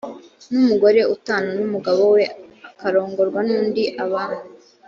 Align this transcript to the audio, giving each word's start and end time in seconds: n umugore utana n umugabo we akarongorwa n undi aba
n 0.51 0.53
umugore 0.61 0.99
utana 1.15 1.49
n 1.57 1.59
umugabo 1.67 2.01
we 2.15 2.23
akarongorwa 2.69 3.39
n 3.47 3.49
undi 3.59 3.83
aba 4.03 4.23